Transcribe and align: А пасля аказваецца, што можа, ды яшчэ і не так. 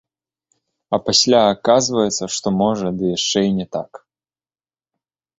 А 0.97 0.99
пасля 1.09 1.41
аказваецца, 1.55 2.23
што 2.35 2.53
можа, 2.61 2.87
ды 3.01 3.11
яшчэ 3.17 3.39
і 3.49 3.53
не 3.59 3.67
так. 3.77 4.01